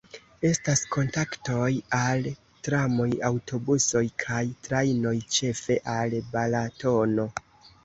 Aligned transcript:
Estas 0.47 0.79
kontaktoj 0.93 1.67
al 1.97 2.25
tramoj, 2.69 3.07
aŭtobusoj 3.29 4.03
kaj 4.25 4.41
trajnoj 4.69 5.15
ĉefe 5.39 5.81
al 6.01 6.19
Balatono. 6.35 7.31